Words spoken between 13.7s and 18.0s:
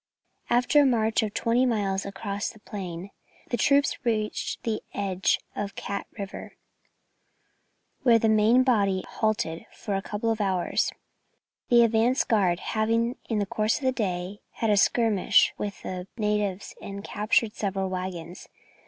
of the day had a skirmish with the natives and captured several